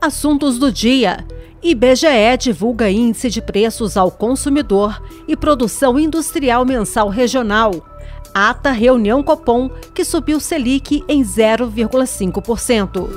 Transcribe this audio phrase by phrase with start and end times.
[0.00, 1.24] Assuntos do dia.
[1.62, 7.72] IBGE divulga índice de preços ao consumidor e produção industrial mensal regional.
[8.34, 13.08] Ata reunião Copom, que subiu Selic em 0,5%.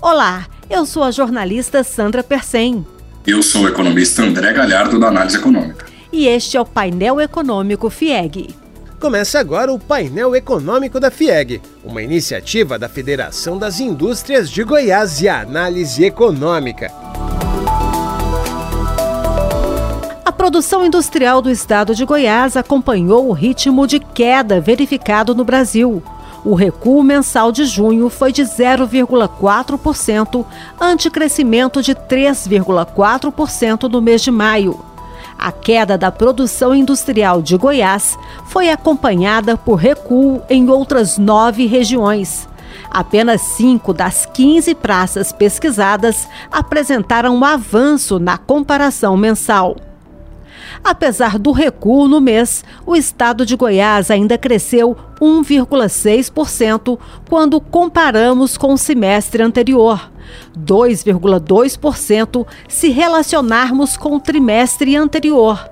[0.00, 2.86] Olá, eu sou a jornalista Sandra Persen.
[3.26, 5.86] Eu sou o economista André Galhardo, da Análise Econômica.
[6.12, 8.59] E este é o Painel Econômico FIEG.
[9.00, 15.22] Começa agora o painel econômico da FIEG, uma iniciativa da Federação das Indústrias de Goiás
[15.22, 16.92] e Análise Econômica.
[20.22, 26.02] A produção industrial do estado de Goiás acompanhou o ritmo de queda verificado no Brasil.
[26.44, 30.44] O recuo mensal de junho foi de 0,4%,
[30.78, 34.89] ante crescimento de 3,4% no mês de maio.
[35.42, 42.46] A queda da produção industrial de Goiás foi acompanhada por recuo em outras nove regiões.
[42.90, 49.76] Apenas cinco das 15 praças pesquisadas apresentaram um avanço na comparação mensal.
[50.82, 58.72] Apesar do recuo no mês, o estado de Goiás ainda cresceu 1,6% quando comparamos com
[58.72, 60.10] o semestre anterior,
[60.58, 65.62] 2,2% se relacionarmos com o trimestre anterior,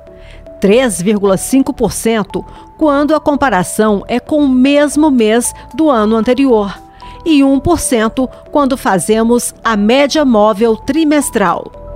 [0.61, 2.45] 3,5%
[2.77, 6.79] quando a comparação é com o mesmo mês do ano anterior.
[7.25, 11.88] E 1% quando fazemos a média móvel trimestral.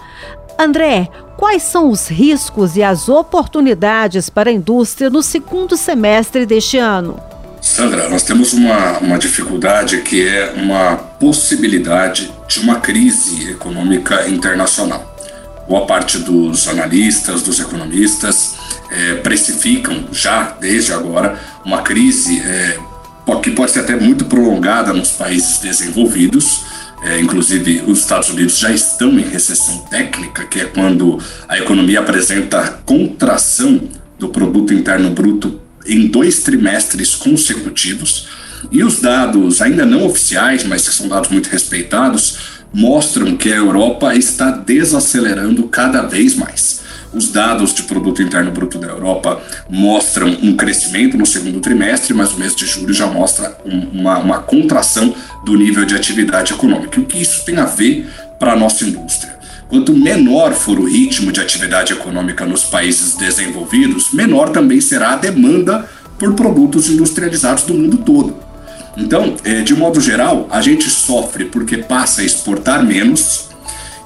[0.60, 6.78] André, quais são os riscos e as oportunidades para a indústria no segundo semestre deste
[6.78, 7.20] ano?
[7.60, 15.18] Sandra, nós temos uma, uma dificuldade que é uma possibilidade de uma crise econômica internacional.
[15.68, 18.54] Boa parte dos analistas, dos economistas,
[18.92, 22.78] é, precificam já desde agora uma crise é,
[23.44, 26.61] que pode ser até muito prolongada nos países desenvolvidos.
[27.03, 32.00] É, inclusive, os Estados Unidos já estão em recessão técnica, que é quando a economia
[32.00, 33.81] apresenta contração
[34.17, 38.28] do produto interno bruto em dois trimestres consecutivos.
[38.72, 42.38] E os dados, ainda não oficiais, mas que são dados muito respeitados,
[42.73, 46.83] mostram que a Europa está desacelerando cada vez mais.
[47.13, 52.34] Os dados de produto interno bruto da Europa mostram um crescimento no segundo trimestre, mas
[52.34, 55.13] o mês de julho já mostra um, uma, uma contração
[55.46, 57.00] do nível de atividade econômica.
[57.00, 58.09] O que isso tem a ver
[58.40, 59.34] para a nossa indústria?
[59.69, 65.16] Quanto menor for o ritmo de atividade econômica nos países desenvolvidos, menor também será a
[65.16, 65.88] demanda
[66.19, 68.38] por produtos industrializados do mundo todo.
[68.96, 73.50] Então, eh, de modo geral, a gente sofre porque passa a exportar menos,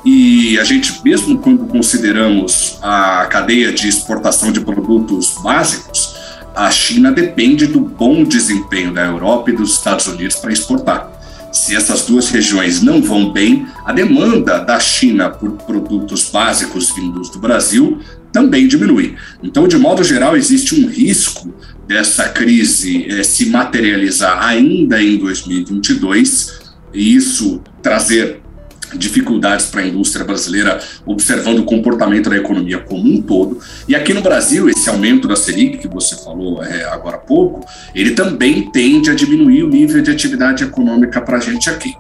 [0.06, 6.16] e a gente, mesmo quando consideramos a cadeia de exportação de produtos básicos,
[6.56, 11.18] a China depende do bom desempenho da Europa e dos Estados Unidos para exportar.
[11.52, 17.29] Se essas duas regiões não vão bem, a demanda da China por produtos básicos vindos
[17.29, 18.00] do Brasil
[18.31, 19.16] também diminui.
[19.41, 21.53] Então, de modo geral, existe um risco
[21.88, 26.59] dessa crise eh, se materializar ainda em 2022
[26.94, 28.41] e isso trazer
[28.95, 33.59] dificuldades para a indústria brasileira, observando o comportamento da economia como um todo.
[33.87, 37.66] E aqui no Brasil, esse aumento da Selic, que você falou é, agora há pouco,
[37.93, 41.93] ele também tende a diminuir o nível de atividade econômica para a gente aqui.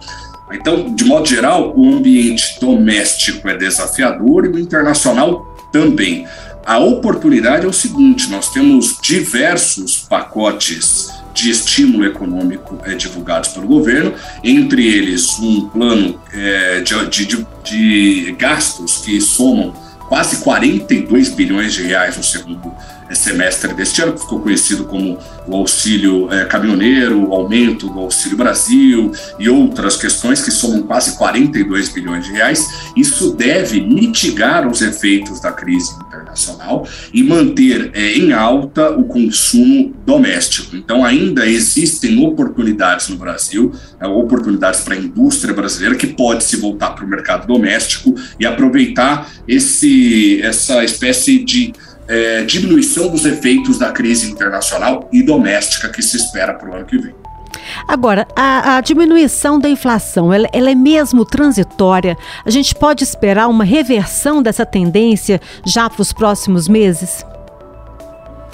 [0.51, 6.25] Então, de modo geral, o ambiente doméstico é desafiador e o internacional também.
[6.65, 13.67] A oportunidade é o seguinte: nós temos diversos pacotes de estímulo econômico é, divulgados pelo
[13.67, 14.13] governo,
[14.43, 19.71] entre eles um plano é, de, de, de, gastos que somam
[20.09, 22.73] quase 42 bilhões de reais no segundo
[23.15, 25.17] semestre deste ano, que ficou conhecido como
[25.47, 31.17] o auxílio é, caminhoneiro, o aumento do Auxílio Brasil e outras questões que somam quase
[31.17, 32.67] 42 bilhões de reais.
[32.95, 39.93] Isso deve mitigar os efeitos da crise internacional e manter é, em alta o consumo
[40.05, 40.75] doméstico.
[40.75, 46.57] Então, ainda existem oportunidades no Brasil, é, oportunidades para a indústria brasileira que pode se
[46.57, 51.73] voltar para o mercado doméstico e aproveitar esse, essa espécie de
[52.07, 56.85] é, diminuição dos efeitos da crise internacional e doméstica que se espera para o ano
[56.85, 57.13] que vem.
[57.87, 62.17] Agora, a, a diminuição da inflação, ela, ela, é mesmo transitória?
[62.45, 67.25] A gente pode esperar uma reversão dessa tendência já para os próximos meses?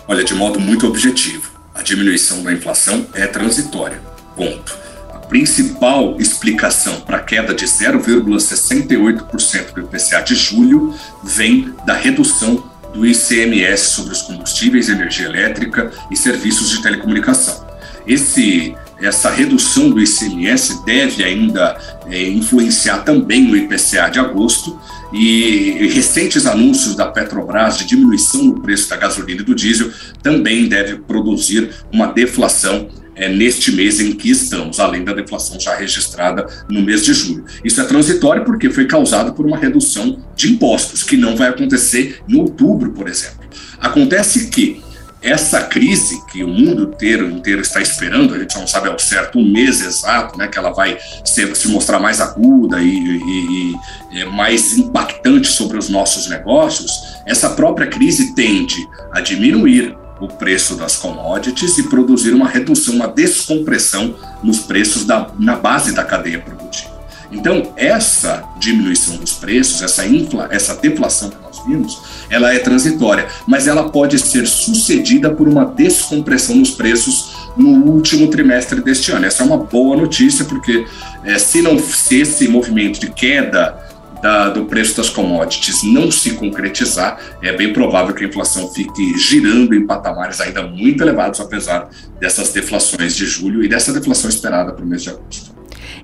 [0.07, 4.01] Olha, de modo muito objetivo, a diminuição da inflação é transitória.
[4.35, 4.77] Ponto.
[5.13, 12.72] A principal explicação para a queda de 0,68% do IPCA de julho vem da redução
[12.93, 17.65] do ICMS sobre os combustíveis, energia elétrica e serviços de telecomunicação.
[18.05, 24.79] Esse, essa redução do ICMS deve ainda é, influenciar também no IPCA de agosto
[25.13, 29.91] e recentes anúncios da Petrobras de diminuição no preço da gasolina e do diesel
[30.21, 35.75] também deve produzir uma deflação é, neste mês em que estamos, além da deflação já
[35.75, 37.45] registrada no mês de julho.
[37.63, 42.21] Isso é transitório porque foi causado por uma redução de impostos, que não vai acontecer
[42.27, 43.43] em outubro, por exemplo.
[43.79, 44.81] Acontece que
[45.23, 49.39] essa crise que o mundo inteiro, inteiro está esperando, a gente não sabe ao certo
[49.39, 53.75] um mês exato, né, que ela vai ser, se mostrar mais aguda e, e,
[54.11, 56.91] e mais impactante sobre os nossos negócios,
[57.25, 58.75] essa própria crise tende
[59.13, 65.27] a diminuir o preço das commodities e produzir uma redução, uma descompressão nos preços da,
[65.37, 66.93] na base da cadeia produtiva.
[67.29, 71.99] Então, essa diminuição dos preços, essa, infla, essa deflação que nós vimos,
[72.29, 78.27] ela é transitória, mas ela pode ser sucedida por uma descompressão nos preços no último
[78.29, 79.25] trimestre deste ano.
[79.25, 80.85] Essa é uma boa notícia, porque
[81.23, 83.82] é, se não se esse movimento de queda
[84.23, 89.17] da, do preço das commodities não se concretizar, é bem provável que a inflação fique
[89.19, 91.89] girando em patamares ainda muito elevados, apesar
[92.21, 95.53] dessas deflações de julho e dessa deflação esperada para o mês de agosto.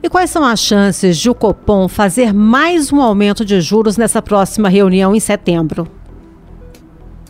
[0.03, 4.21] E quais são as chances de o Copom fazer mais um aumento de juros nessa
[4.21, 5.89] próxima reunião em setembro?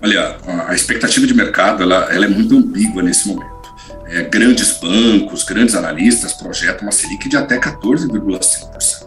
[0.01, 0.37] Olha,
[0.67, 3.69] a expectativa de mercado ela, ela é muito ambígua nesse momento.
[4.07, 8.98] É, grandes bancos, grandes analistas projetam uma Selic de até 14,5%.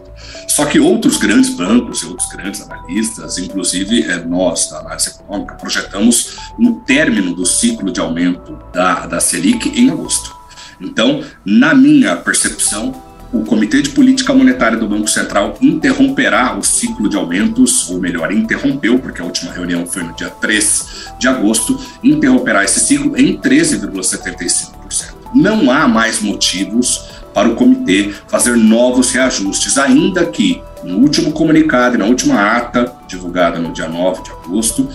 [0.53, 5.55] Só que outros grandes bancos e outros grandes analistas, inclusive é, nós da análise econômica,
[5.55, 10.31] projetamos um término do ciclo de aumento da, da Selic em agosto.
[10.79, 12.93] Então, na minha percepção,
[13.31, 18.31] o Comitê de Política Monetária do Banco Central interromperá o ciclo de aumentos, ou melhor,
[18.31, 23.39] interrompeu, porque a última reunião foi no dia 3 de agosto, interromperá esse ciclo em
[23.39, 25.15] 13,75%.
[25.33, 31.97] Não há mais motivos para o comitê fazer novos reajustes, ainda que no último comunicado
[31.97, 34.87] na última ata, divulgada no dia 9 de agosto,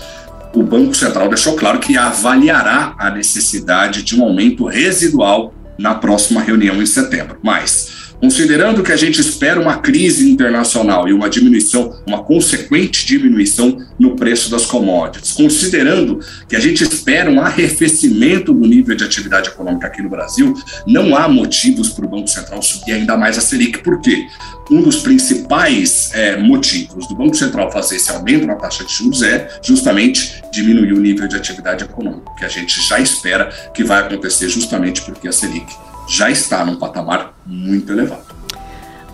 [0.55, 6.41] o Banco Central deixou claro que avaliará a necessidade de um aumento residual na próxima
[6.41, 7.39] reunião em setembro.
[7.43, 7.88] Mas
[8.21, 14.17] Considerando que a gente espera uma crise internacional e uma diminuição, uma consequente diminuição no
[14.17, 16.19] preço das commodities, considerando
[16.49, 20.53] que a gente espera um arrefecimento do nível de atividade econômica aqui no Brasil,
[20.85, 23.79] não há motivos para o Banco Central subir ainda mais a Selic.
[23.79, 24.27] Por quê?
[24.69, 29.23] Um dos principais é, motivos do Banco Central fazer esse aumento na taxa de juros
[29.23, 34.01] é justamente diminuir o nível de atividade econômica, que a gente já espera que vai
[34.01, 38.23] acontecer justamente porque a Selic já está num patamar muito elevado.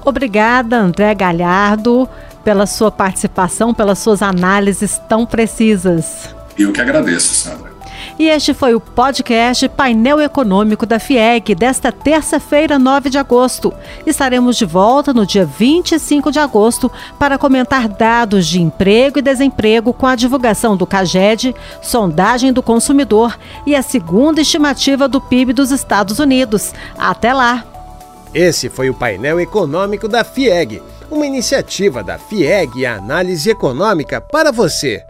[0.04, 2.08] Obrigada, André Galhardo,
[2.44, 6.34] pela sua participação, pelas suas análises tão precisas.
[6.58, 7.73] Eu que agradeço, Sandra.
[8.16, 13.74] E este foi o podcast Painel Econômico da FIEG desta terça-feira, 9 de agosto.
[14.06, 19.92] Estaremos de volta no dia 25 de agosto para comentar dados de emprego e desemprego
[19.92, 25.72] com a divulgação do CAGED, sondagem do consumidor e a segunda estimativa do PIB dos
[25.72, 26.72] Estados Unidos.
[26.96, 27.64] Até lá!
[28.32, 30.80] Esse foi o painel econômico da FIEG,
[31.10, 35.04] uma iniciativa da FIEG e Análise Econômica para você.